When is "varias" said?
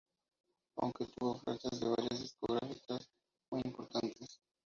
1.89-2.19